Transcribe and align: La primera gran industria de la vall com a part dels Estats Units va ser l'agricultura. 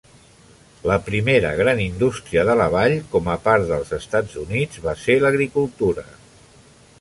La 0.91 0.95
primera 1.09 1.51
gran 1.59 1.81
industria 1.83 2.45
de 2.49 2.55
la 2.61 2.67
vall 2.77 2.95
com 3.11 3.29
a 3.35 3.37
part 3.45 3.69
dels 3.73 3.93
Estats 3.99 4.41
Units 4.45 4.83
va 4.89 4.97
ser 5.05 5.19
l'agricultura. 5.27 6.09